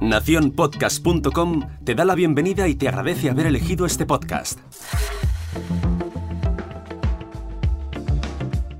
[0.00, 4.58] Naciónpodcast.com te da la bienvenida y te agradece haber elegido este podcast.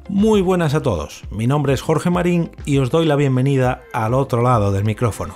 [0.09, 4.15] Muy buenas a todos, mi nombre es Jorge Marín y os doy la bienvenida al
[4.15, 5.35] otro lado del micrófono.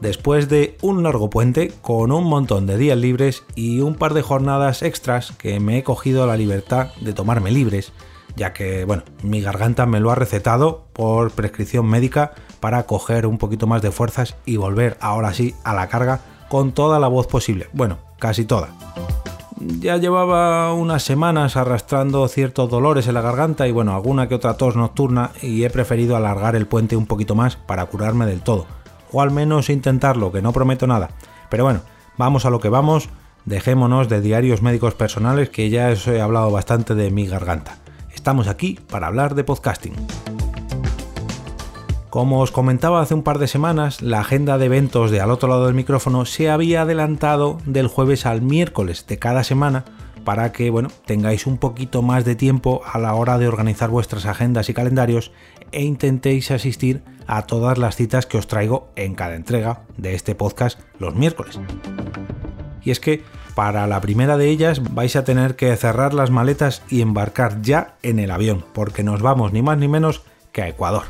[0.00, 4.22] Después de un largo puente con un montón de días libres y un par de
[4.22, 7.92] jornadas extras que me he cogido la libertad de tomarme libres,
[8.34, 13.36] ya que, bueno, mi garganta me lo ha recetado por prescripción médica para coger un
[13.36, 17.26] poquito más de fuerzas y volver ahora sí a la carga con toda la voz
[17.26, 17.68] posible.
[17.74, 18.70] Bueno, casi toda.
[19.60, 24.54] Ya llevaba unas semanas arrastrando ciertos dolores en la garganta y bueno, alguna que otra
[24.54, 28.79] tos nocturna y he preferido alargar el puente un poquito más para curarme del todo.
[29.12, 31.10] O al menos intentarlo, que no prometo nada.
[31.48, 31.80] Pero bueno,
[32.16, 33.08] vamos a lo que vamos,
[33.44, 37.78] dejémonos de diarios médicos personales que ya os he hablado bastante de mi garganta.
[38.14, 39.94] Estamos aquí para hablar de podcasting.
[42.10, 45.48] Como os comentaba hace un par de semanas, la agenda de eventos de al otro
[45.48, 49.84] lado del micrófono se había adelantado del jueves al miércoles de cada semana
[50.24, 54.26] para que bueno, tengáis un poquito más de tiempo a la hora de organizar vuestras
[54.26, 55.32] agendas y calendarios
[55.72, 60.34] e intentéis asistir a todas las citas que os traigo en cada entrega de este
[60.34, 61.60] podcast los miércoles.
[62.82, 63.22] Y es que
[63.54, 67.96] para la primera de ellas vais a tener que cerrar las maletas y embarcar ya
[68.02, 71.02] en el avión, porque nos vamos ni más ni menos que a Ecuador.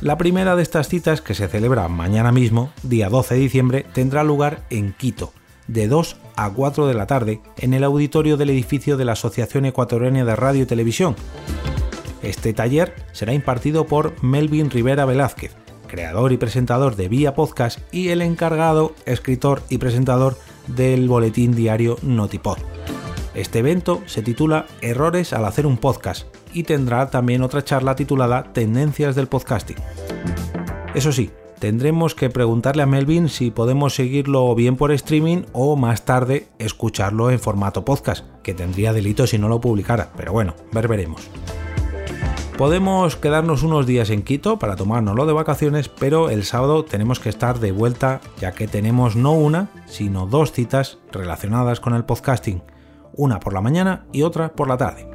[0.00, 4.22] La primera de estas citas, que se celebra mañana mismo, día 12 de diciembre, tendrá
[4.22, 5.32] lugar en Quito,
[5.68, 9.66] de 2 a 4 de la tarde, en el auditorio del edificio de la Asociación
[9.66, 11.14] Ecuatoriana de Radio y Televisión.
[12.22, 15.54] Este taller será impartido por Melvin Rivera Velázquez,
[15.86, 21.96] creador y presentador de Vía Podcast y el encargado, escritor y presentador del boletín diario
[22.02, 22.58] Notipod.
[23.34, 28.52] Este evento se titula Errores al hacer un podcast y tendrá también otra charla titulada
[28.52, 29.76] Tendencias del podcasting.
[30.94, 36.04] Eso sí, tendremos que preguntarle a Melvin si podemos seguirlo bien por streaming o más
[36.04, 40.88] tarde escucharlo en formato podcast, que tendría delito si no lo publicara, pero bueno, ver
[40.88, 41.28] veremos.
[42.56, 47.28] Podemos quedarnos unos días en Quito para tomárnoslo de vacaciones, pero el sábado tenemos que
[47.28, 52.62] estar de vuelta ya que tenemos no una, sino dos citas relacionadas con el podcasting,
[53.12, 55.08] una por la mañana y otra por la tarde.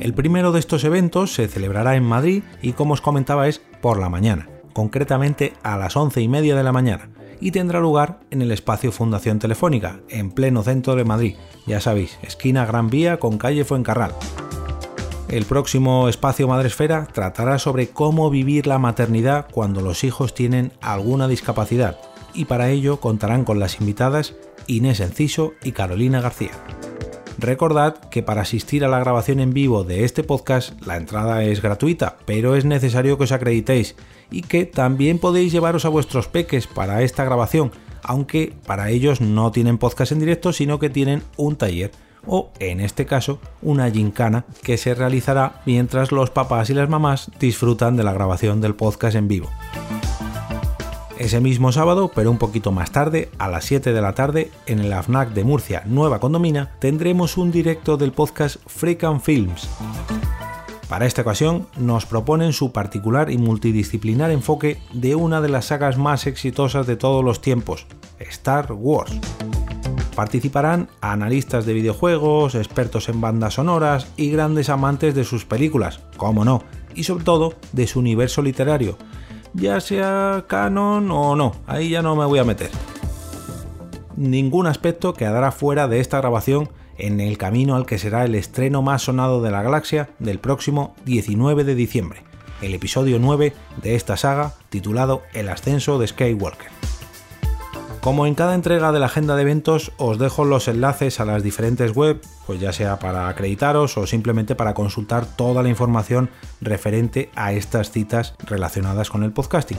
[0.00, 4.00] El primero de estos eventos se celebrará en Madrid y como os comentaba es por
[4.00, 7.10] la mañana, concretamente a las once y media de la mañana,
[7.40, 12.18] y tendrá lugar en el espacio Fundación Telefónica, en pleno centro de Madrid, ya sabéis,
[12.22, 14.14] esquina Gran Vía con calle Fuencarral.
[15.28, 21.26] El próximo espacio Madresfera tratará sobre cómo vivir la maternidad cuando los hijos tienen alguna
[21.26, 21.98] discapacidad,
[22.34, 24.34] y para ello contarán con las invitadas
[24.66, 26.52] Inés Enciso y Carolina García.
[27.42, 31.60] Recordad que para asistir a la grabación en vivo de este podcast la entrada es
[31.60, 33.96] gratuita, pero es necesario que os acreditéis
[34.30, 37.72] y que también podéis llevaros a vuestros peques para esta grabación,
[38.04, 41.90] aunque para ellos no tienen podcast en directo, sino que tienen un taller
[42.28, 47.28] o, en este caso, una gincana que se realizará mientras los papás y las mamás
[47.40, 49.50] disfrutan de la grabación del podcast en vivo.
[51.18, 54.80] Ese mismo sábado, pero un poquito más tarde, a las 7 de la tarde, en
[54.80, 59.68] el AFNAC de Murcia, Nueva Condomina, tendremos un directo del podcast Freak Films.
[60.88, 65.96] Para esta ocasión nos proponen su particular y multidisciplinar enfoque de una de las sagas
[65.96, 67.86] más exitosas de todos los tiempos,
[68.18, 69.12] Star Wars.
[70.16, 76.44] Participarán analistas de videojuegos, expertos en bandas sonoras y grandes amantes de sus películas, como
[76.44, 76.62] no,
[76.94, 78.98] y sobre todo de su universo literario,
[79.54, 82.70] ya sea canon o no, ahí ya no me voy a meter.
[84.16, 88.82] Ningún aspecto quedará fuera de esta grabación en el camino al que será el estreno
[88.82, 92.22] más sonado de la galaxia del próximo 19 de diciembre,
[92.60, 93.52] el episodio 9
[93.82, 96.91] de esta saga titulado El ascenso de Skywalker.
[98.02, 101.44] Como en cada entrega de la agenda de eventos, os dejo los enlaces a las
[101.44, 106.28] diferentes webs, pues ya sea para acreditaros o simplemente para consultar toda la información
[106.60, 109.78] referente a estas citas relacionadas con el podcasting.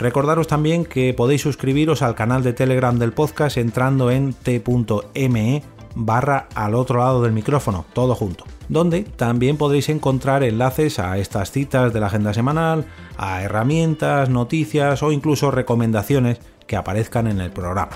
[0.00, 5.62] Recordaros también que podéis suscribiros al canal de Telegram del podcast entrando en t.me
[5.94, 11.50] barra al otro lado del micrófono, todo junto, donde también podréis encontrar enlaces a estas
[11.50, 12.86] citas de la agenda semanal,
[13.18, 16.38] a herramientas, noticias o incluso recomendaciones
[16.68, 17.90] que aparezcan en el programa.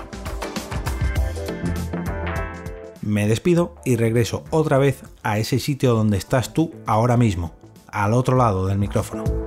[3.01, 7.53] Me despido y regreso otra vez a ese sitio donde estás tú ahora mismo,
[7.87, 9.44] al otro lado del micrófono.